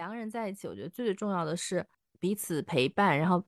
[0.00, 1.84] 两个人在一起，我觉得最最重要的是
[2.18, 3.44] 彼此陪伴，然后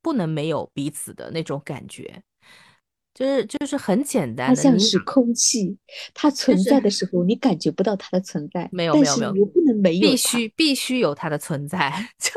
[0.00, 2.22] 不能没有彼此的那种感觉，
[3.12, 4.54] 就是就是很简单的。
[4.54, 5.76] 它像是空气，
[6.14, 12.30] 它存在的时候你感觉不到它的存在，没有没有没有，你不能没有，必须必须有它的存在， 就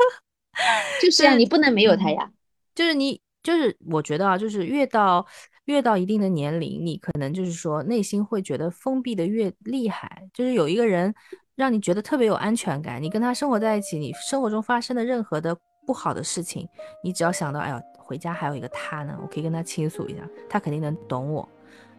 [1.00, 2.28] 就是啊，你不能没有它呀，
[2.74, 5.24] 就是你就是我觉得啊，就是越到
[5.66, 11.14] 越到一定的年龄，你可能就是说内心会觉得封闭的越厉害，就是有一个人。
[11.60, 13.02] 让你觉得特别有安全感。
[13.02, 15.54] 你跟他生活在一起，你生活中发生的任何的
[15.86, 16.66] 不好的事情，
[17.04, 21.46] 你只要想到，哎呀，回家还有一个他呢，我可以跟他倾诉一下，他肯定能懂我。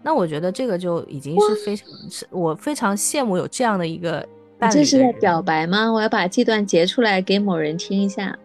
[0.01, 4.73] 那我觉得这个就已经是非常，是我非常羡慕有这样的一个伴侣。
[4.73, 5.91] 这是在表白吗？
[5.91, 8.35] 我要把这段截出来给某人听一下。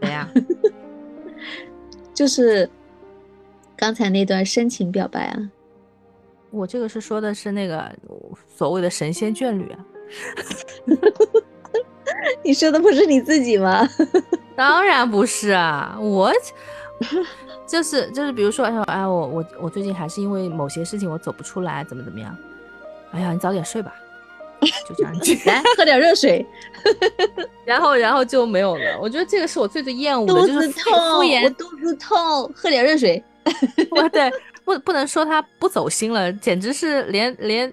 [0.00, 0.26] 谁呀？
[2.14, 2.68] 就是
[3.76, 5.50] 刚才那段深情表白啊。
[6.50, 7.94] 我这个是说的是那个
[8.48, 9.86] 所谓的神仙眷侣啊。
[12.42, 13.88] 你说的不是你自己吗？
[14.56, 16.32] 当然不是啊，我
[17.66, 22.36] 就是 就是，比如说，哎哎，我我我最近还是因为某些事情我走不出来，怎么怎么样？
[23.12, 23.94] 哎呀，你早点睡吧，
[24.88, 25.14] 就这样，
[25.46, 26.44] 来喝点热水，
[27.64, 28.98] 然后然后就没有了。
[29.00, 30.92] 我觉得这个是我最最厌恶的，肚子痛，
[31.44, 33.22] 我肚子痛，喝点热水。
[33.90, 34.30] 我对，
[34.64, 37.72] 不不能说他不走心了，简直是连连。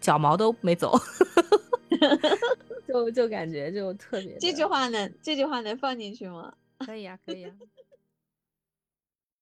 [0.00, 0.98] 脚毛都没走，
[2.86, 4.36] 就就感觉就特别。
[4.38, 6.52] 这句话能这句话能放进去吗？
[6.78, 7.52] 可以啊，可以啊。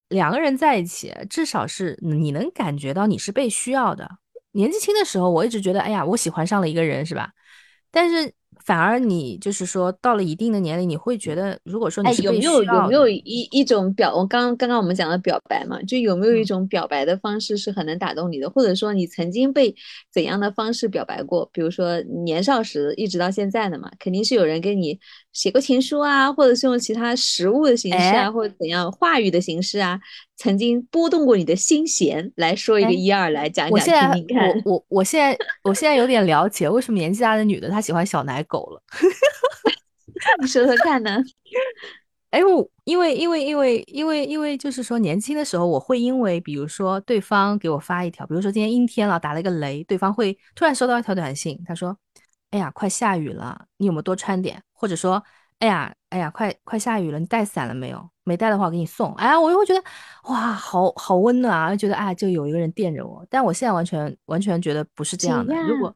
[0.08, 4.18] 两个人在一起，至少是你能感觉到你是被需要的。
[4.52, 7.32] 年纪轻的时候，我一直觉得，哎呀，我喜欢上了一个人，是吧？
[7.90, 8.32] 但是。
[8.64, 19.74] 反而你就是说到了一定的年龄，你会觉得，如果说你是有没有有没有一一种表，我刚刚刚我们讲的表白嘛，就有没有一种表白的方式是很能打动你的，或者说你曾经被
[20.12, 21.48] 怎样的方式表白过？
[21.52, 24.98] 比如说年少时一直到现在的嘛，肯定是有人给你
[25.32, 29.98] 写过情书啊，或者是用其他实物的形式啊，或者怎样话语的形式啊。
[30.40, 34.48] 曾经拨动过你的心弦，来说一个一二，来讲讲听听看。
[34.64, 38.82] 我我我现在我现在有点了解，为什么年纪大的女的她喜欢小奶狗了？
[40.40, 41.18] 你说说看呢？
[42.30, 51.96] 哎，我因为因为因为因为因为就是说年轻的时候，我会因为比如说对方给我发一条，比如说今天阴天了，打了一个雷，对方会突然收到一条短信，他说
[52.52, 55.22] ：“哎呀，快下雨了，你有没有多穿点？”或者说。
[55.60, 58.08] 哎呀，哎呀，快快下雨了，你带伞了没有？
[58.22, 59.12] 没带的话，我给你送。
[59.14, 59.82] 哎呀，我就会觉得
[60.28, 63.26] 哇，好好温暖啊，觉得哎，就有一个人惦着我。
[63.28, 65.52] 但我现在完全完全觉得不是这样的。
[65.64, 65.92] 如果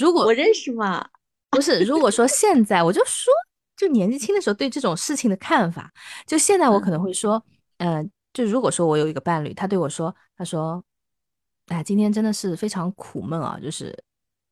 [0.00, 1.06] 如果我认识吗？
[1.50, 3.32] 不是，如果说现在，我就说，
[3.76, 5.92] 就年纪轻的时候对这种事情的看法，
[6.26, 7.44] 就现在我可能会说，
[7.78, 10.82] 嗯，就如果说我有一个伴侣，他对我说，他说，
[11.66, 13.96] 哎，今天真的是非常苦闷啊，就是，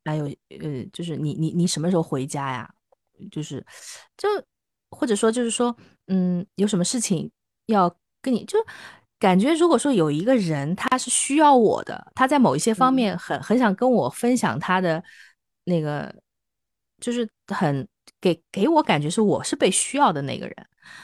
[0.04, 2.68] 哎呦，呃，就是你你你什么时候回家呀？
[3.30, 3.64] 就是，
[4.16, 4.28] 就
[4.90, 5.76] 或者说就是说，
[6.06, 7.30] 嗯，有什么事情
[7.66, 8.58] 要跟你，就
[9.18, 15.02] 感觉如果说有一个人他是需要我的，他在某一些方面很很想跟我分享他的
[15.64, 16.14] 那个，
[17.00, 17.86] 就是很
[18.20, 20.56] 给给我感觉是我是被需要的那个人，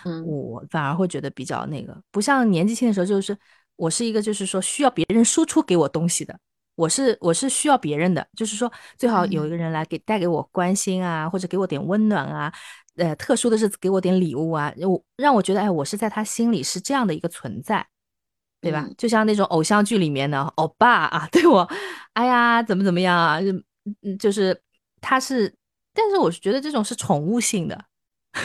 [0.05, 3.37] 嗯，我反而会觉得比较那个，不像年纪轻的时候，就是
[3.77, 6.39] 我是一个就是说需要别人输出给我东西的。
[6.77, 12.53] 我是我是需要别人的，就是说最好有一个人来给带给我关心啊，或者给我点温暖啊，
[12.97, 17.87] 呃，特殊的是给我点礼物啊，我让我觉得哎，我是在他心里是这样的一个存在，
[18.61, 18.89] 对吧？
[18.99, 21.61] 就像那种偶像剧里面的欧巴啊， 对我，
[22.15, 23.39] 哎呀，怎么怎么样啊，
[24.19, 24.61] 就是
[25.01, 25.55] 他是，
[25.95, 27.85] 但是我是觉得这种是宠物性的，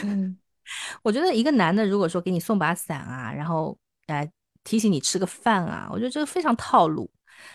[0.04, 0.38] 嗯，
[1.04, 3.78] 我觉得一个男的如果说给你送把伞啊，然后
[4.08, 4.32] 来
[4.64, 7.10] 提醒你吃个饭啊，我觉得这个非常套路。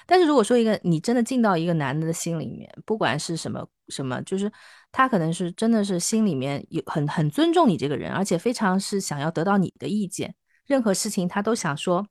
[0.06, 4.50] 但是如果说一个你真的进到一个男的的心里面，不管是什么什么，就是
[4.91, 10.34] 他可能是真的是心里面有很很尊重你这个人，而且非常是想要得到你的意见，
[10.66, 12.06] 任何事情他都想说，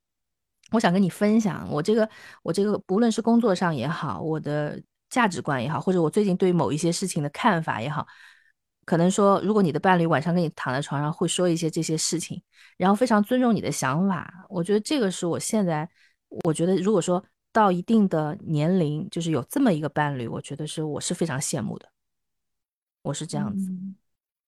[0.71, 2.07] 我想跟你分享我这个
[2.43, 4.79] 我这个不论是工作上也好，我的
[5.13, 8.07] 价值观也好，或者我最近对某一些事情的看法也好，
[8.85, 12.41] 可能说如果你的伴侣晚上跟你躺在床上会说一些这些事情，
[12.77, 15.87] 然后非常尊重你的想法，我觉得这个是我现在
[16.43, 17.23] 我觉得如果说。
[17.53, 21.87] 到一定的年龄，就是有这么一个伴侣，我觉得是我是非常羡慕的。
[23.03, 23.71] 我是这样子，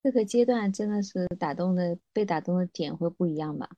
[0.02, 3.70] 这个阶段真的是打动的，被打动的点会不一样吧？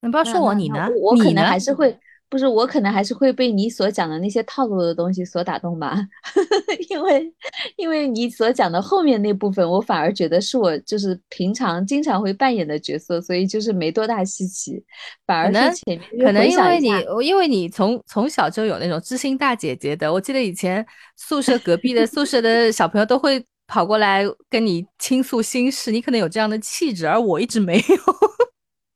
[0.00, 0.88] 你不要说我，你呢？
[1.00, 1.96] 我可能还是会。
[2.32, 6.00] 不是我可能还是会被你所讲的那些套路的东西所打动吧，
[6.88, 7.30] 因为
[7.76, 14.82] 因为你所讲的后面那部分，我反而觉得是我就是平常经常会扮演的角色，所以就是没多大稀奇，
[15.26, 16.88] 反而是前面可能因为你
[17.22, 20.86] 因为你从从小就有那种知心大姐姐的，我记得以前
[21.18, 23.44] 宿舍隔壁的宿舍的小朋友都会。
[23.68, 27.96] 跑过来跟你倾诉心事，你可能有这样的气质，而我一直没有。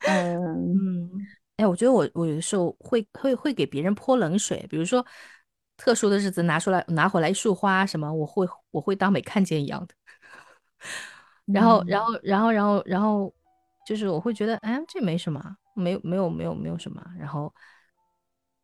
[0.06, 1.10] 嗯 嗯，
[1.56, 5.04] 哎，我觉得我我有的时候会会会给别人泼冷水，比如说
[5.76, 9.94] 特殊的日子拿出来拿回来一束花什么，我会我会当没看见一样的。
[11.46, 13.32] 然后然后然后然后然后
[13.86, 15.40] 就是我会觉得，哎，这没什么，
[15.74, 17.02] 没有没有没有没有什么。
[17.18, 17.50] 然后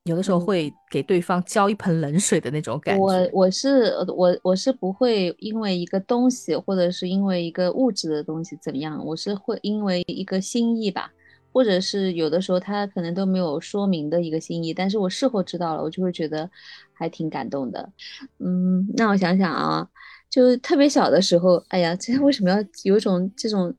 [0.05, 3.03] 有的时候会给对方浇一盆冷水的那种感觉。
[3.33, 11.11] 我我是我我是不会因为一个东西或者是因为一个物质的东西怎么样，我是会因为一个心意吧。
[11.53, 16.51] 或者是有的时候他可能都没有说明的一个心意，但是我事后知道了，我就会觉得
[16.93, 17.93] 还挺感动的。
[18.39, 19.89] 嗯，那我想想啊，
[20.31, 23.75] 就特别小的时候，哎呀，这为什么要有种这种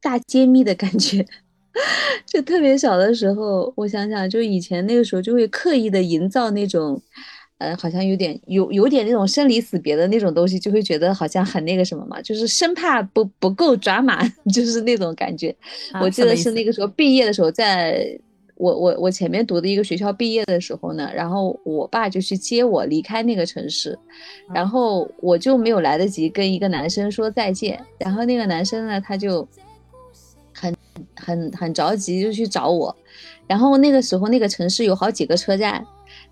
[0.00, 1.26] 大揭秘的感觉？
[2.26, 7.00] 就特别小的时候，我想想，就以前那个时候就会刻意的营造那种。
[7.58, 14.24] 呃，好像有点有有点那种生离死别的那种东西，就会觉得好像很那个什么嘛，就是生怕不不够抓马，
[14.54, 15.54] 就是那种感觉。
[16.00, 18.16] 我记得是那个时候毕业的时候，在
[18.54, 23.98] 我我我前面读的一个学校毕业的时候呢，然后我爸就去接我离开那个城市，
[24.54, 29.46] 然后我就没有来得及跟一个男生说再见，然后那个男生呢，他就
[30.54, 30.72] 很
[31.16, 32.94] 很很着急就去找我，
[33.48, 35.84] 然后那个时候那个城市有好几个车站。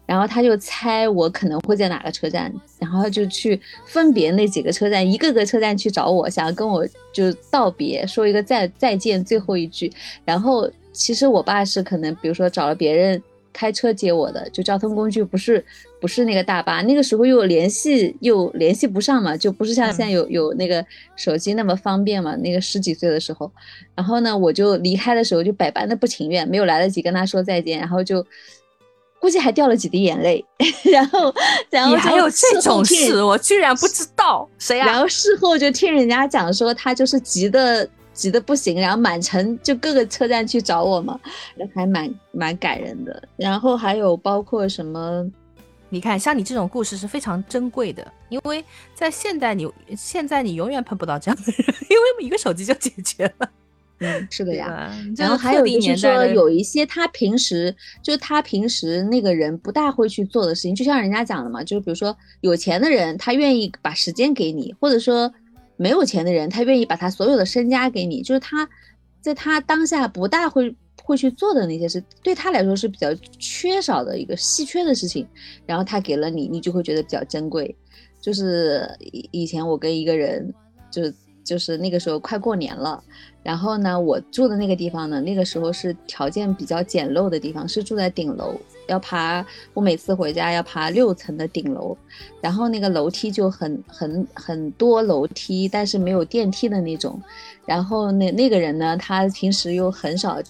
[0.06, 9.92] 然后他就猜我可能会在哪个车站，然后就去分别那几个车站，一个个车站去找我，想要跟我就道别，说一个再再见最后一句。
[10.24, 13.20] 然后其实我爸是可能，比如说找了别人
[13.52, 15.64] 开车接我的，就交通工具不是
[16.00, 20.86] 不是那个大巴，那个时候又联系又联系不上嘛，就不是像现在有有那个
[21.16, 22.36] 手机那么方便嘛。
[22.36, 23.50] 那个十几岁的时候，
[23.96, 28.24] 然后呢，我就离开的时候就百般的不情愿，没有来得及跟他说再见，然后就。
[29.26, 30.44] 估计还掉了几滴眼泪，
[30.84, 31.34] 然后，
[31.68, 34.86] 然后你还有这种事，我居然不知道谁啊？
[34.86, 41.18] 然后事后就听人家讲说，他就是急的急的不行，然后满城就各个车站去找我嘛，
[41.74, 43.20] 还蛮蛮感人的。
[43.36, 45.28] 然后还有包括什么？
[45.88, 48.64] 你看，像你这种故事是非常珍贵的，因为
[48.94, 53.48] 在现代你现在你永远碰不到这样的人， 因为一个手机就解决了。
[53.98, 54.94] 嗯，是的呀。
[55.16, 65.32] 然后还有就是说，有一些他平时就是他平时那个人不大会去做的事情，就像人家讲的嘛，就是比如说有钱的人，他愿意把时间给你，或者说
[65.76, 68.68] 没有钱的人，他愿意把他所有的身家给你，就是他
[69.20, 75.26] 在他当下不大会会去做的那些事，对他来说是比较缺少的一个稀缺的事情，
[75.64, 77.74] 然后他给了你，你就会觉得比较珍贵。
[78.20, 80.52] 就是以以前我跟一个人，
[80.90, 81.14] 就是
[81.46, 83.02] 就是那个时候快过年了。
[83.42, 89.46] 然后呢，我住的那个地方呢，那个时候是条件比较简陋的地方，是住在顶楼，要爬。
[89.72, 91.96] 我每次回家要爬六层的顶楼，
[92.40, 97.22] 然后那个楼梯就很很很多楼梯，但是没有电梯的那种。
[97.64, 100.42] 然后那那个人呢，他平时又很少，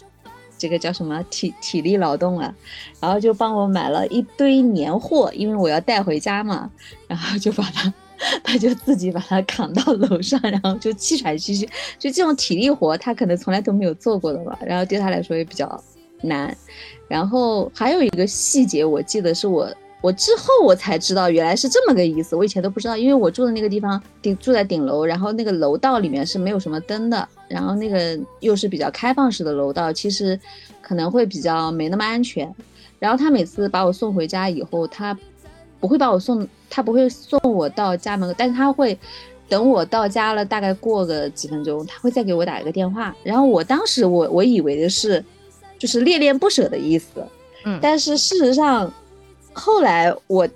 [0.56, 2.54] 这个叫什么体体力劳动啊，
[2.98, 6.70] 然后就帮我买了一堆年货，因为我要带回家嘛，
[7.06, 7.92] 然后就把它。
[8.42, 11.68] 他就自己把他扛到楼上，然后就气喘吁吁，
[11.98, 14.58] 就这种体力活，他可能从来都没有做过的吧。
[14.64, 15.82] 然后对他来说也比较
[16.22, 16.56] 难。
[17.08, 19.68] 然后还有一个细节，我记得是我
[20.00, 22.34] 我之后我才知道，原来是这么个意思。
[22.34, 30.38] 我以前都不知道，因为我住的那个地方顶住在顶楼，然后那个楼道里面是没有什么灯的，然后那个又是比较开放式的楼道，其实
[30.80, 32.52] 可能会比较没那么安全。
[32.98, 35.16] 然后他每次把我送回家以后，他。
[35.86, 38.98] 不会把我送，他不会送我到家门口，但是他会
[39.48, 43.14] 等我到家了，大概过个几分钟，他会再给我打一个电话。
[43.22, 45.24] 然后我当时我我以为的是，
[45.78, 47.24] 就是恋恋不舍的意思，
[47.64, 48.92] 嗯，但是事实上，
[49.52, 50.48] 后来我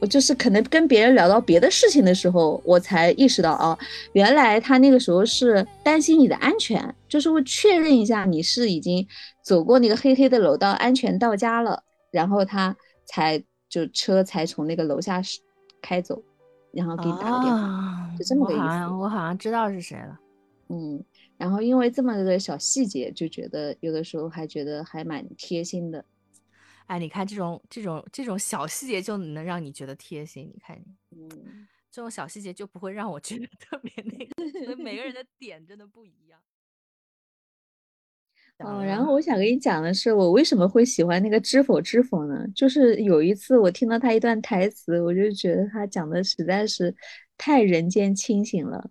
[0.00, 3.78] 我就是可能跟别人聊到别的事情的时候，我才意识到哦，
[4.14, 9.06] 原来他那个时候是担心你的安全，就是会确认一下你是已经
[9.44, 13.42] 走过那个黑黑的楼道，安全到家了，然后他才。
[13.70, 15.22] 就车才从那个楼下
[15.80, 16.22] 开走，
[16.72, 18.92] 然后给你打个电话，就这么个意思。
[18.92, 20.20] 我好像知道是谁了。
[20.68, 21.02] 嗯，
[21.36, 26.04] 然后因为这么个小细节，就觉得有的时候还觉得还蛮贴心的。
[26.86, 30.50] 哎，你看这种这种这种小细节就能让你觉得贴心。
[30.52, 30.76] 你看，
[31.10, 34.64] 嗯，这种小细节就不会让我觉得特别那个。
[34.64, 36.40] 所以每个人的点真的不一样。
[38.62, 42.46] 哦，然后我想跟你讲的是，我为什么会喜欢那个《知否知否》呢？
[42.54, 46.94] 就是有一次我听到他一段台词，我就觉得他讲的实在是
[47.38, 48.90] 太人间清醒了。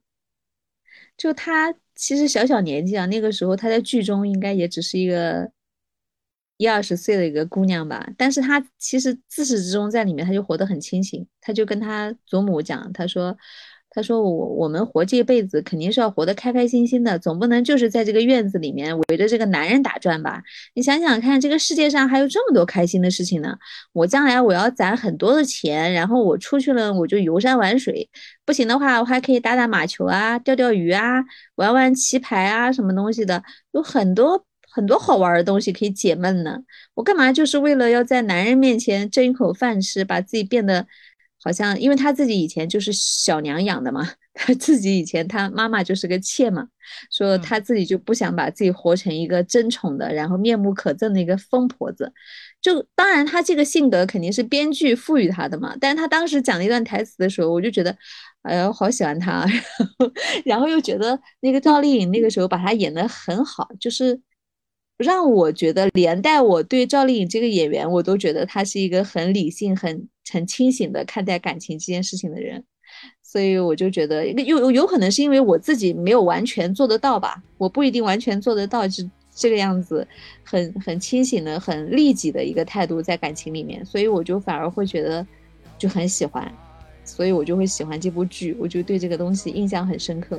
[1.16, 5.52] 就他其实小小年纪啊，那个时候他在剧中应该也只是一个
[6.58, 11.28] 一二十岁的一个姑娘吧，但是他其实自始至终在里面他就活得很清醒。
[11.42, 13.38] 他就跟他祖母讲，他说
[13.92, 20.44] ：“他说我我们活这辈子肯定是要活得开开心心的，总不能就是在这个院子里面围着这个男人打转吧？
[20.76, 23.58] 你想想看，这个世界上还有这么多开心的事情呢。
[23.92, 28.08] 我将来我要攒很多的钱，然后我出去了我就游山玩水，
[28.46, 31.24] 不行的话我还可以打打马球啊，钓钓鱼啊，
[31.56, 33.42] 玩玩棋牌啊，什么东西的，
[33.72, 36.60] 有很多很多好玩的东西可以解闷呢。
[36.94, 40.86] 我干嘛就是为了要在男人面前挣一口饭吃，把自己变得。
[41.44, 46.68] 好像因为他自己以前就是小娘养的嘛，他自己以前他妈妈就是个妾嘛，
[47.12, 52.12] 说他自己就不想把自己活成一个争宠的，然后面目可憎的一个疯婆子。
[52.62, 57.96] 就当然他这个性格肯定是编剧赋予他的嘛，但是他当时讲了一段台词的时候，我就觉得，
[58.42, 59.50] 哎呀，好喜欢他，然
[59.98, 60.12] 后
[60.46, 64.20] 然后又觉得那个赵丽颖那个时候把他演得很好，就是。
[65.00, 72.62] 让我觉得，连带我对赵丽颖这个演员，我都觉得她是一个很理性、很很清醒的看待感情这件事情的人，
[73.24, 80.06] 所以我就觉得，有有有可能是因为我自己没有完全做得到吧，我不一定完全做得到，是这个样子，
[80.44, 85.26] 很很清醒的、很利己的一个态度在感情里面，所以我就反而会觉得
[85.78, 86.52] 就很喜欢，
[87.06, 90.38] 所以我就会喜欢这部剧，我就对这个东西印象很深刻。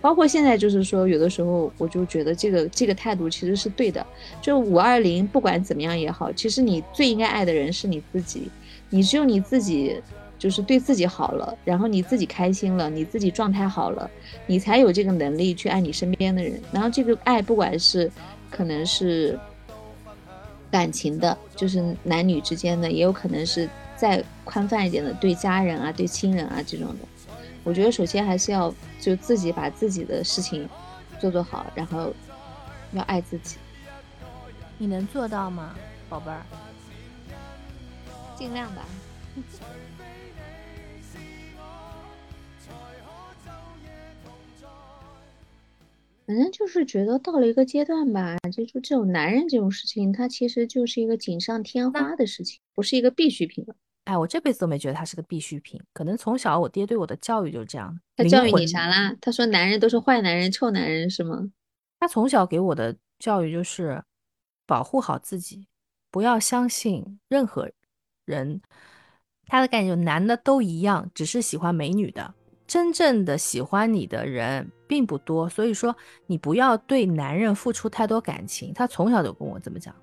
[0.00, 4.06] 包括现在，就是说，有的时候我就觉得这个这个态度其实是对的。
[4.40, 8.48] 就五二零，不管怎么样也好，其实你最应该爱的人是你自己。
[8.90, 10.00] 你只有你自己，
[10.38, 14.08] 就是对自己好了，然后你自己开心了，你自己状态好了，
[14.46, 16.58] 你才有这个能力去爱你身边的人。
[16.72, 18.10] 然后这个爱，不管是
[18.50, 19.38] 可能是
[20.70, 27.08] 感情的，就是男女之间的，也有可能是再宽泛一点的，对家人啊、对亲人啊这种的。
[27.68, 30.66] 我觉得首先还是要就自己把自己的事情
[31.20, 32.14] 做做好，然后
[32.94, 33.58] 要爱自己。
[34.78, 35.74] 你能做到吗，
[36.08, 36.42] 宝贝儿？
[38.38, 38.86] 尽量吧。
[46.26, 53.76] 反正就是觉得到了一个阶段吧，就就这种男人这种事情，他其实就是一个锦上添花的事情，不是一个必需品了。
[54.08, 57.94] 哎，我这辈子都没觉得他是个必需品，可能从小我爹对我的教育就是这样。
[58.16, 59.14] 他教育你啥啦？
[59.20, 61.50] 他说男人都是坏男人、臭男人是吗？
[62.00, 64.02] 他从小给我的教育就是
[64.66, 65.68] 保护好自己，
[66.10, 67.70] 不要相信任何
[68.24, 68.62] 人。
[69.46, 72.32] 他的概念就男的都一样，只是喜欢美女的，
[72.66, 75.46] 真正的喜欢你的人并不多。
[75.50, 75.94] 所以说
[76.26, 78.72] 你不要对男人付出太多感情。
[78.72, 79.94] 他从小就跟我这么讲。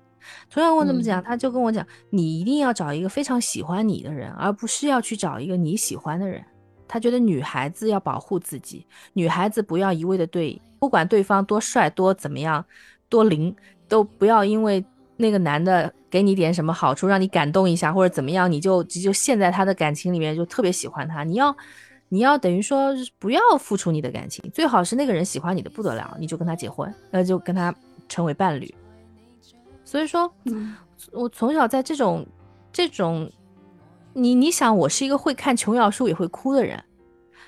[0.48, 6.42] 从小我怎么讲，他就跟我讲，你一定要找一个非常喜欢你的人，而不是要去找一个你喜欢的人。
[6.88, 12.64] 他觉得女孩子要保护自己，女孩子不要一味的对，不管对方多帅多怎么样，
[13.08, 13.54] 多灵，
[13.88, 14.84] 都不要因为
[15.16, 21.24] 那个男的给你点什么好处，让你感动一下或者怎么样，你就就陷在他的感情里面，就特别喜欢他。
[21.24, 21.56] 你要
[22.08, 27.74] 你要等于说不要付出你的感情，最好是那个人喜欢你的不得了，你就跟他结婚，那就跟他
[28.08, 28.72] 成为伴侣。
[29.86, 30.30] 所以说，
[31.12, 32.26] 我从小在这种
[32.72, 33.30] 这种，
[34.12, 36.82] 你你想，我是一个会看琼瑶书也会哭的人，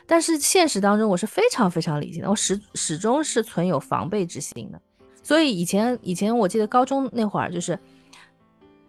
[0.07, 4.81] 但是现实当中我是非常非常理性的，我始始终是存有防备之心的。
[5.21, 7.77] 所以以前以前我记得高中那会儿，就是，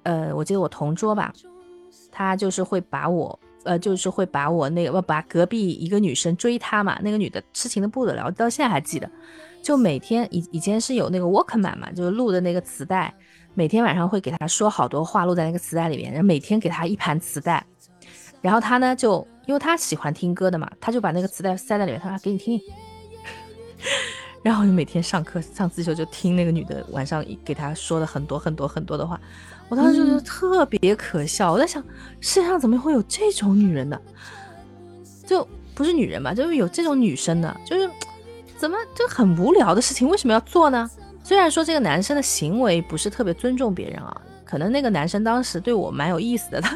[0.03, 1.33] 呃，我记得我同桌吧，
[2.11, 9.09] 他就是会把我，呃，就是会把我那个把隔壁一个女生追他嘛，那个女的痴情的不得了，到现在还记得，
[9.63, 13.11] 就每天以以前是有那个 Walkman 嘛，就是录的那个磁带。
[13.53, 17.65] 每天晚上会给他说好多话，录在那个磁带里面，然后每天给他一盘磁带，
[18.41, 22.61] 然后他呢就因为他喜欢听歌的嘛，他就把那个磁带塞在里面，他说给你听，
[24.41, 29.19] 然后就每天上课上自修就听那个女的晚上给他说的很多很多很多的话，
[29.67, 31.83] 我当时就觉得特别可笑，我在想
[32.21, 33.99] 世界上怎么会有这种女人呢？
[35.25, 37.89] 就不是女人嘛，就是有这种女生呢，就是
[38.57, 40.89] 怎么就很无聊的事情为什么要做呢？
[41.29, 46.75] 虽然说这个男生的行为不是特别尊重别人啊，可能那个男生当时对我蛮有意思的，他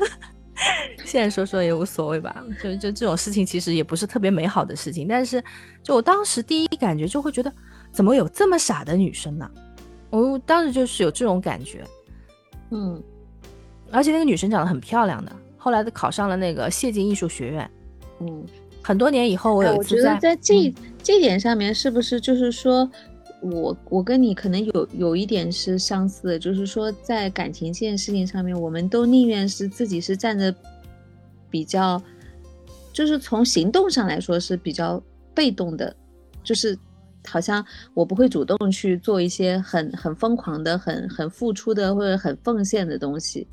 [1.03, 2.45] 现在说说也无所谓吧。
[2.61, 5.43] 就就这种事情其实也不是特别美好的事情，但是
[5.81, 7.51] 就我当时第一感觉就会觉得，
[7.91, 9.49] 怎么有这么傻的女生呢？
[10.11, 11.83] 我当时就是有这种感觉，
[12.69, 13.01] 嗯，
[13.89, 17.71] 而且那个女生长得很漂亮的，后来考上了那个谢晋艺术学院，
[18.19, 18.45] 嗯，
[18.83, 22.87] 很多年以后我有一次在在这这点上面是不是就是说。
[23.43, 30.53] 我我跟你可能有有一点是相似的，就是说在感情这件事情上面，我们都宁愿是自己是站着
[31.49, 32.01] 比较，
[32.93, 35.01] 就是从行动上来说是比较
[35.33, 35.93] 被动的，
[36.43, 36.77] 就是
[37.27, 43.47] 好像我不会主动去做一些很很疯狂的、很很付出的或者很奉献的东西，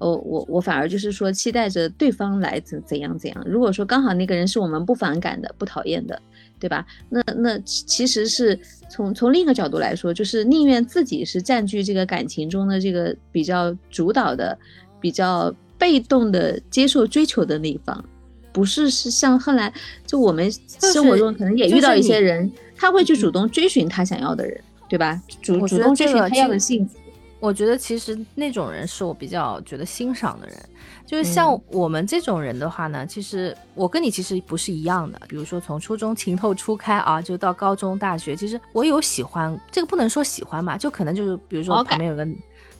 [0.00, 3.44] 我我我反而就是说期待着对方来怎怎样怎样。
[3.46, 6.20] 如果说刚好那个人是我们不反感的、不讨厌的，
[6.64, 6.86] 对吧？
[7.10, 14.58] 那那其实是从从另一个角度来说，就是宁愿自己是占据这个感情中的这个比较主导的、
[14.98, 18.02] 比较被动的接受追求的那一方。
[18.50, 19.70] 不是，是像后来，
[20.06, 25.20] 就我们生活中可能也遇到一些人，他会去主动追寻他想要的人，对吧？
[25.42, 26.98] 主主动追寻他要的幸福。
[27.44, 30.56] 我觉得其实那种人是我比较觉得欣赏的人，
[31.04, 35.20] 就是像我们这种人的话呢，其实我跟你其实不是一样的。
[35.28, 42.26] 比如说从初中情窦初开啊，就到高中、大学，其实我有喜欢，这个不能说喜欢吧，就可能就是比如说旁边有个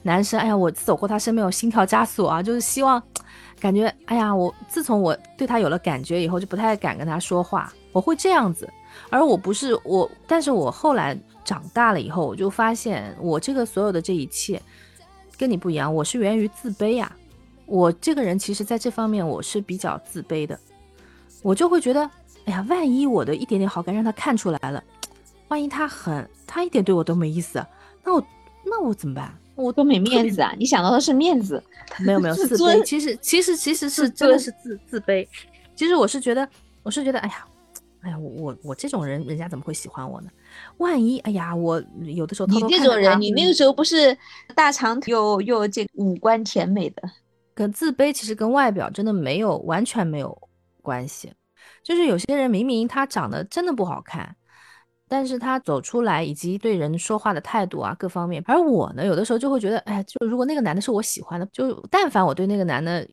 [0.03, 3.03] 男生，哎呀，我走过他身边，我心跳加速啊，就是希望。
[3.61, 7.71] 感觉哎呀，我自从我对他有了感觉以后，就不太敢跟他说话。
[7.93, 8.67] 我会这样子，
[9.11, 14.61] 而我不是我，但是我后来长大了以后，我就发现我这个所有的这一切
[15.37, 15.95] 跟你不一样。
[15.95, 17.15] 我是源于自卑呀，
[17.67, 20.59] 我这个人其实在这方面我是比较自卑的。
[21.43, 22.01] 我就会觉得，
[22.47, 24.83] 哎呀，万一我的一点点好感让他看出来了，
[25.49, 27.65] 万一他很他一点对我都没意思，
[28.03, 28.27] 那我
[28.65, 29.33] 那我怎么办？
[29.55, 30.53] 我多没面子啊！
[30.59, 31.63] 你想到的是面子，
[32.01, 32.83] 没有 没有自卑。
[32.83, 35.25] 其实其实其实是真的是自自卑。
[35.77, 36.49] 其实我是觉得，
[36.83, 37.47] 我是觉得，哎呀，
[38.01, 40.29] 哎呀，我我这种人，人家怎么会喜欢我呢？
[40.79, 44.17] 万一，哎呀，我有的时候你这种人，你那个时候不是
[44.55, 47.03] 大长腿又又这五官甜美的，
[47.55, 50.37] 跟自卑其实跟外表真的没有完全没有
[50.83, 51.33] 关系。
[51.83, 54.37] 就是有些人明明他长得真的不好看。
[55.07, 58.43] 但是他走出来，以及对人说话的态度啊，各方面。
[58.47, 63.07] 而我呢，有的时候就会觉得，哎，就如果那个男的是我喜欢的，就但凡我对那个男的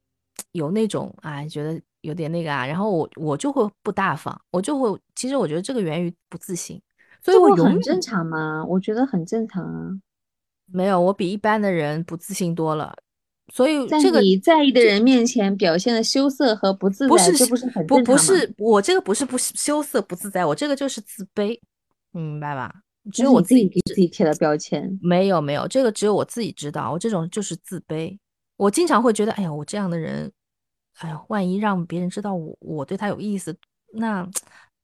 [0.54, 6.82] 有那种啊，觉得有点那个啊，然后我我就会不大方，我就会，其实我觉得这个源于不自信，
[7.24, 8.66] 所以我很正常吗？
[8.66, 9.92] 我觉得很正常啊。
[10.72, 12.96] 没有，我比一般的人不自信多了，
[13.54, 21.60] 所以在你在意的人面前表现的羞涩和不自在，这不是很不不是我这个不是不羞涩不自在，我这个就是自卑。
[22.12, 22.74] 明白吧？
[23.12, 24.98] 只有我自己给自己贴的标签。
[25.02, 26.92] 没有没有，这个只有我自己知道。
[26.92, 28.18] 我这种就是自卑。
[28.58, 30.32] 我经常会觉得，哎呀，我这样的人，
[31.00, 33.58] 哎呀，万一让别人知道我我对他有意思，
[33.94, 34.30] 那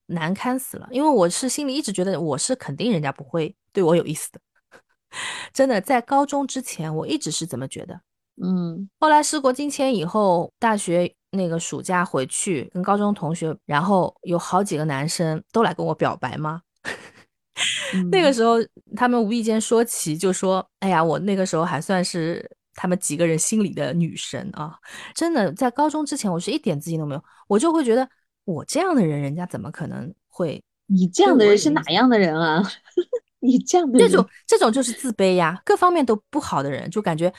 [0.07, 0.87] 难堪死了。
[0.91, 4.39] 因为我是心里一直觉得我是肯定人家不会对我有意思的。
[5.53, 8.01] 真的，在高中之前，我一直是这么觉得。
[8.41, 8.89] 嗯。
[8.99, 16.61] 后来事过境迁以后，大学那个暑假回去跟高中同学，然后有好几个男生都来跟我表白吗？
[18.11, 18.57] 那个时候，
[18.95, 24.77] 他们无意间说起，就说：“哎呀，我那个时候还算是他们几个人心里的女神啊！
[25.15, 28.07] 真的，在高中之前，我是一点自信都没有，我就会觉得
[28.47, 30.63] 我这样的人，人家怎么可能会？
[30.85, 32.63] 你这样的人是哪样的人啊？
[33.39, 37.31] 你这样的这种这种就是自卑呀，各方面都不好的人，就感觉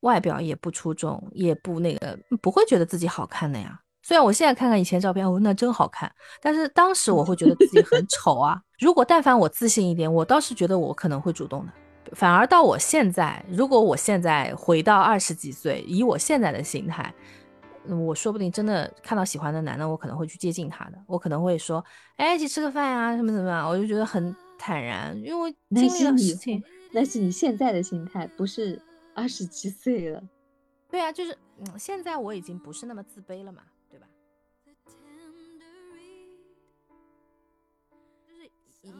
[0.00, 8.60] 外表也不出众，也不那个，不会觉得自己好看的呀。”虽然我现在看看以前照片，哦，那真好看，但是当时我会觉得自己很丑啊。
[8.80, 11.72] 如果但凡我自信一点，我倒是觉得我可能会主动的。
[12.14, 17.14] 反而到我现在，如果我现在回到二十几岁，以我现在的心态，
[17.88, 20.98] 我说不定真的看到喜欢的男的，我可能会去接近他的。
[21.06, 21.84] 我可能会说，
[22.16, 26.62] 哎，一起吃个饭呀，什么什么，我就觉得很坦然，因为经历了事情。
[26.92, 28.80] 那是你现在的心态，不是
[29.14, 30.22] 二十几岁了。
[30.90, 33.62] 对啊，就是嗯，现在我已经不是那么自卑了嘛。
[33.90, 34.06] 对吧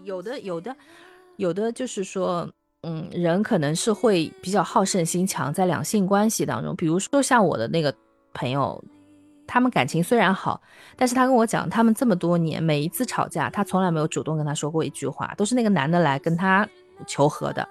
[0.05, 0.77] 有的有的
[1.37, 2.51] 有的就是说，
[2.83, 7.95] 嗯，人可能是会比较好胜心强，在两性关系当中，比如说像我的那个
[8.33, 8.83] 朋友，
[9.47, 10.61] 他们感情虽然好，
[10.97, 16.69] 但是他跟我讲，他们这么多年每一次吵架，他从来没有主动跟他说过一句话，都是那个男的来跟他
[17.07, 17.67] 求和的。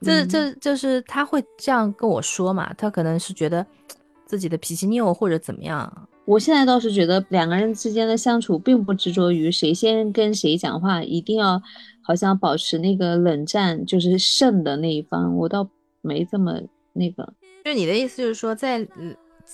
[0.00, 2.72] 这这就是他会这样跟我说嘛？
[2.74, 3.66] 他可能是觉得
[4.26, 6.08] 自己的脾气拗或者怎么样。
[6.24, 11.60] 我现在倒是觉得两个人之间的相处并不执着于谁先跟谁讲话，一定要
[12.02, 15.34] 好像保持那个冷战，就是胜的那一方。
[15.34, 15.68] 我倒
[16.00, 16.60] 没这么
[16.92, 17.32] 那个。
[17.64, 18.86] 就你的意思就是说，在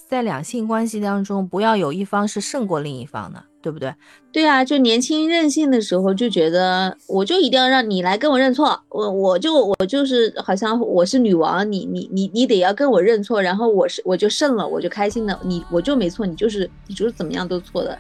[0.08, 3.42] 在两性关系当中，不要有一方是胜过另一方的。
[3.64, 3.94] 对不对？
[4.30, 17.98] 对啊，就年轻任性的时候就觉得，我就一定要让你来跟我认错，我我就我就是好像我是女王，你你你你得要跟我认错，然后我是我就胜了，我就开心了，你我就没错，你就是你就是怎么样都错的。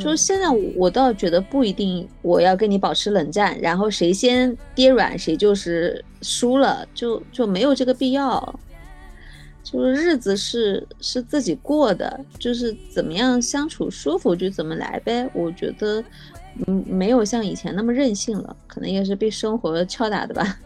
[0.00, 8.58] 就是现在我倒觉得不一定，我要跟你保持冷战，然后谁先跌软谁就是输了，就就没有这个必要。
[9.70, 15.28] 就是日子是是自己过的，就是怎么样相处舒服就怎么来呗。
[15.34, 16.02] 我觉得
[16.66, 20.58] 嗯，没有像以前那么任性了，可能也是被生活敲打的吧。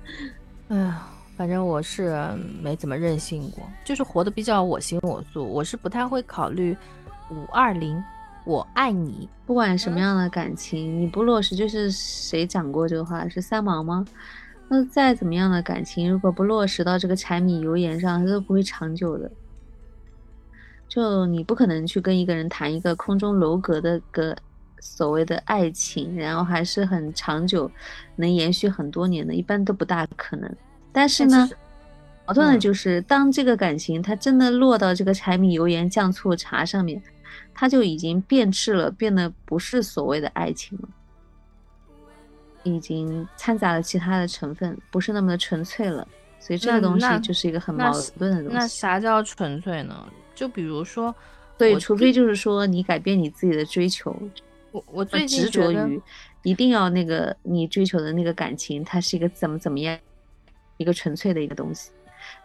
[0.68, 2.16] 哎呀，反正我是
[2.62, 5.44] 没怎么任性过，就是活得比较我行我素。
[5.44, 6.74] 我是不太会考虑
[7.30, 8.02] 五二零，
[8.44, 9.28] 我爱你。
[9.46, 13.28] 不管什么样的感情，你不落实，就是谁讲过这个话？
[13.28, 14.04] 是三毛吗？
[14.72, 19.28] 那再怎么样的感情，如果不落实到这个柴米油盐上，它都不会长久的。
[20.88, 24.36] 就你不可能去跟一个人谈一个空中楼阁的个
[24.78, 27.68] 所谓的爱情，然后还是很长久，
[28.14, 30.48] 能延续很多年的，一般都不大可能。
[30.92, 31.50] 但是呢，
[32.26, 37.02] 矛盾的就是，当这个感情它真的落到这个柴米油盐酱醋茶上面，
[37.52, 40.88] 它就已经变质了，变得不是所谓的爱情了，
[42.62, 46.06] 已经掺杂了其他的成分，不是那么的纯粹了。
[46.38, 48.56] 所以这个东西就是一个很矛盾的东西。
[48.56, 50.06] 那啥叫纯粹呢？
[50.34, 51.14] 就比如说，
[51.58, 54.16] 对，除非就是说你改变你自己的追求，
[54.72, 56.00] 我我最近执着于
[56.42, 59.98] 一定要那个你追求的那个感情，它是一个怎么怎么样，
[60.78, 61.90] 一个纯粹的一个东西，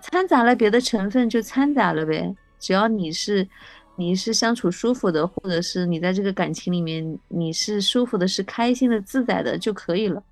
[0.02, 2.36] 掺杂了别的成分就掺杂了呗。
[2.60, 3.48] 只要你是
[3.96, 10.24] 你是相处舒服的，或者是你在这个感情里面你是舒服的、是开心的、自在的就可以了，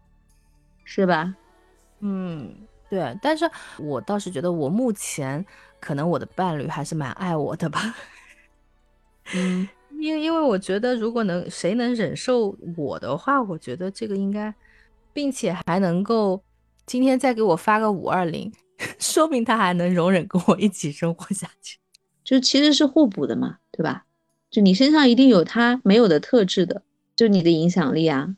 [0.84, 1.36] 是吧？
[2.02, 2.54] 嗯，
[2.89, 3.17] 对。
[3.21, 3.49] 但是
[3.80, 5.45] 我倒是觉得我目前。
[5.86, 7.93] 可能我的伴侣还是蛮爱我的吧，
[9.36, 9.67] 嗯，
[9.99, 14.56] 因因为我觉得如果能谁能忍受我的话，我觉得这个应该，
[15.12, 16.41] 并且还能够
[16.86, 18.49] 今天再给我发个五二零，
[18.97, 21.78] 说明他还能容忍跟我一起生活下去，
[22.34, 24.08] 就其实是互补的嘛，对吧？
[24.50, 26.82] 就你身上一定有他没有的特质的，
[27.15, 28.36] 就你的影响力啊，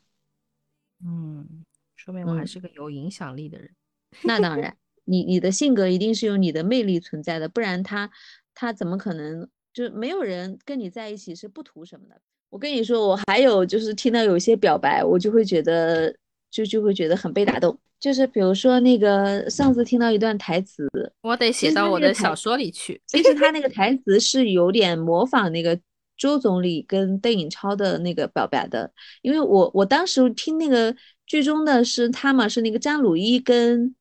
[1.02, 3.70] 嗯，说明我还是个有影响力的人，
[4.24, 4.76] 那当然。
[5.06, 8.10] 你你的性格一定是有你的魅力存在的，不然他
[8.54, 12.20] 他怎么可能就没有人跟你在一起是不图什么的？
[12.50, 16.14] 我跟你说，我还有就是听到有些表白，我就会觉得
[16.50, 17.78] 就就会觉得很被打动。
[17.98, 20.88] 就是比如说那个上次听到一段台词，
[21.22, 23.00] 我得写到我的小说里去。
[23.06, 25.78] 其实他那个台词是有点模仿那个
[26.16, 30.94] 周总理跟邓颖超的那个表白的，因为我我当时听那个
[31.26, 33.94] 剧中的是他嘛，是那个张鲁一跟。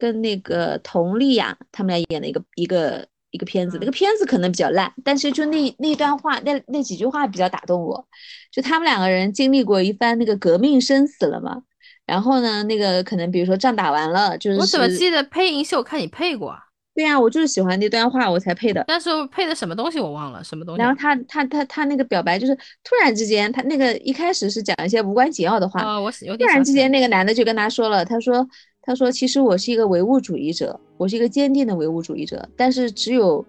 [0.00, 8.06] 跟那个佟丽娅他们俩演的一个一个一个片子，那个片子可能比较烂，但是就那那段话，那那几句话比较打动我。
[8.50, 11.62] 就他们两个人经历过一番那个革命生死了嘛，
[12.06, 16.56] 然后呢，那个可能比如说仗打完了，就是我怎么记得配音秀看你配过？
[16.94, 18.82] 对呀，我就是喜欢那段话我才配的。
[18.88, 20.82] 但是配的什么东西我忘了，什么东西？
[20.82, 28.48] 然后他他他他那个表白就是突然之间，他那个一开始是讲一些无关紧要的话，哦，我有点突然之间那个男的就跟他说了，他说。
[28.82, 32.48] 他说：“其实我是一个唯物主义者，我是一个坚定的唯物主义者。
[32.56, 33.44] 但是只有，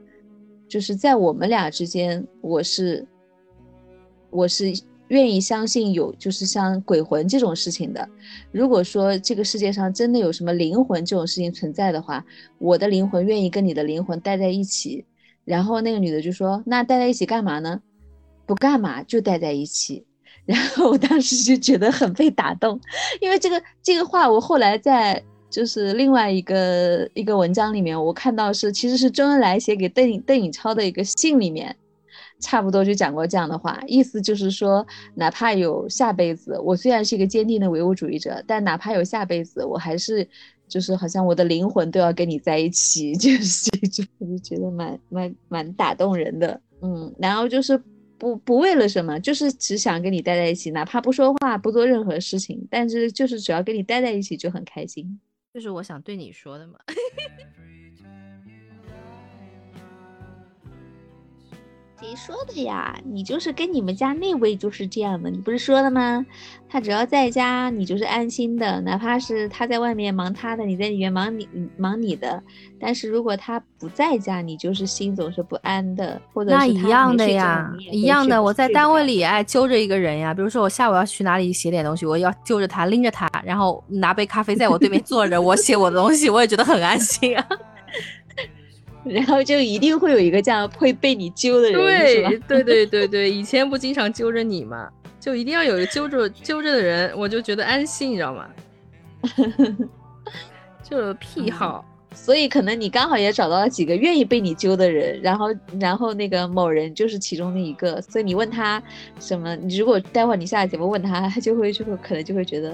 [0.67, 3.07] 就是在我们俩之间，我是，
[4.29, 4.73] 我是
[5.07, 8.09] 愿意相信有，就是像鬼魂这种事情的。
[8.51, 12.25] 如果说这个世界上真的有什么灵魂这种事情存在的话，
[12.57, 15.05] 我的灵魂愿意跟你的灵魂待在一起。”
[15.45, 17.81] 然后那个女的就说：“那待在一起干嘛呢？
[18.45, 20.05] 不干嘛就待在一起。”
[20.49, 22.81] 然后我当时就觉得很被打动，
[23.21, 31.75] 因为这个这个话我后来在就是另外一个一个文章里面我看到是其实是周恩来写给邓邓颖超的一个信里面，
[32.39, 34.83] 差不多就讲过这样的话，意思就是说
[35.13, 40.27] 哪怕有下辈子，我虽然是一个坚定的唯物主义者，但哪怕有下辈子，我还是
[40.67, 47.79] 就是好像我的灵魂都要跟你在一起， 就是这种，就觉得蛮蛮蛮打动人的，嗯，然后就是。
[48.19, 55.19] 不不为了什么，就是只想跟你待在一起，哪怕不说话，不做任何事情，但是就是只要跟你待在一起就很开心，
[55.53, 56.77] 就是我想对你说的嘛。
[61.99, 62.97] 谁说的呀？
[63.03, 66.25] 你就是跟你们家那位就是这样的，你不是说了吗？
[66.69, 72.41] 他只要在家，你就是安心的，哪怕是他在外面忙他的，你在里面忙你忙你的。
[72.79, 78.41] 但是如果他不在家，你就是心总是不安的，或者那一样的呀，一样的。
[78.41, 87.45] 我在单位里爱揪着一个人呀，比如说我下午要去哪里写点东西，我要揪着他拎着他，然后拿杯咖啡在我对面坐着，我写我的东西，我也觉得很安心啊。
[89.05, 91.81] 然后就一定会有一个这样会被你揪的人，
[92.47, 94.89] 对对对对对，以前不经常揪着你吗？
[95.19, 98.49] 就一定要有一个揪着揪着的人，我就觉得安心，你知道吗？
[100.81, 105.47] 就癖好，所以可能你刚好也找到了几个愿意被你揪的人，然后
[105.79, 108.81] 然后那个某人就是其中的一个，所以你问他
[109.19, 112.71] 什么，你如果待会儿你下节目问他，他就会就会可能就会觉得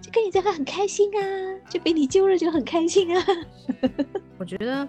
[0.00, 1.22] 就跟你在一块很开心啊，
[1.68, 3.24] 就被你揪着就很开心啊。
[4.38, 4.86] 我觉得。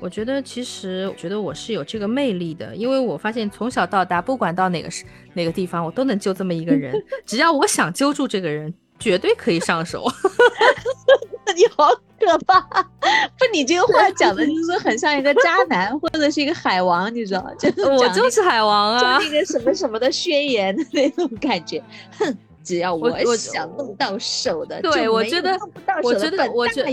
[0.00, 6.94] 我觉得其实，我觉得我是有这个魅力的，因为我发现从小到大，不管到哪个是哪个地方，我都能救这么一个人，
[7.26, 10.10] 只要我想揪住这个人，绝对可以上手。
[11.56, 12.60] 你好可怕！
[12.60, 17.52] 不，你这个话讲的就是很像一个渣男或者是一个海王，你知道？
[17.58, 21.82] 就是我就是海王啊，就那个什么什么的宣言的那种感觉。
[22.18, 25.58] 哼，只要我想弄到手的，对我觉得，
[26.04, 26.90] 我觉得，我觉得。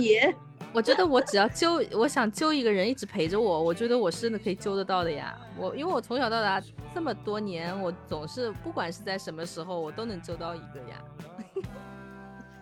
[0.78, 5.36] 我觉得我只要揪，我想揪一个人一直陪着我，我觉得我是真的可以揪得到的呀。
[5.58, 6.62] 我因为我从小到大
[6.94, 11.02] 这么多年，我总是不管是在什么时候，我都能揪到一个呀。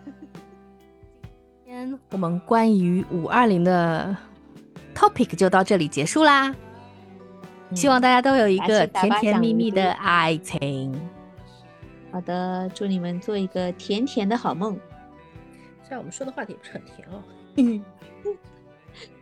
[1.62, 4.16] 今天我们关于五二零的
[4.94, 6.54] topic 就到这里结束啦。
[7.74, 10.98] 希望大家都有一个甜甜蜜蜜的爱情。
[12.10, 14.72] 好的，祝你们做一个甜甜的好梦。
[15.82, 17.22] 虽然我们说的话题不是很甜哦。
[17.56, 17.84] 嗯。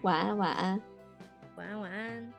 [0.05, 0.83] 晚安，晚安，
[1.57, 2.34] 晚安，晚安。